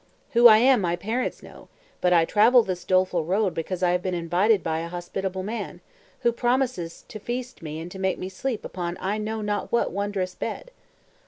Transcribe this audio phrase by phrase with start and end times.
[0.31, 1.67] "Who I am my parents know;
[2.01, 5.79] but I travel this doleful road because I have been invited by a hospitable man,
[6.21, 9.91] who promises to feast me and to make me sleep upon I know not what
[9.91, 10.71] wondrous bed."